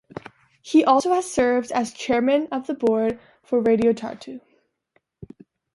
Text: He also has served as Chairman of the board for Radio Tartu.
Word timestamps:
He 0.63 0.83
also 0.83 1.13
has 1.13 1.31
served 1.31 1.71
as 1.71 1.93
Chairman 1.93 2.47
of 2.51 2.65
the 2.65 2.73
board 2.73 3.19
for 3.43 3.59
Radio 3.61 3.93
Tartu. 3.93 4.39